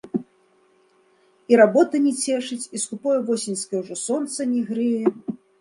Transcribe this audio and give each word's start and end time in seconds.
І 1.53 1.59
работа 1.61 1.95
не 2.07 2.13
цешыць, 2.23 2.69
і 2.79 2.83
скупое 2.87 3.19
восеньскае 3.31 3.77
ўжо 3.85 3.95
сонца 4.09 4.51
не 4.57 4.61
грэе. 4.73 5.05